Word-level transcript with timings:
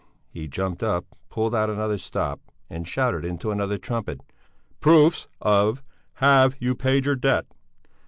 He 0.31 0.47
jumped 0.47 0.81
up, 0.81 1.05
pulled 1.29 1.53
out 1.53 1.69
another 1.69 1.99
stop 1.99 2.39
and 2.71 2.87
shouted 2.87 3.23
into 3.23 3.51
another 3.51 3.77
trumpet: 3.77 4.21
"Proofs 4.79 5.27
of 5.39 5.83
'Have 6.13 6.55
you 6.57 6.73
paid 6.73 7.05
your 7.05 7.15
Debt?'" 7.15 7.45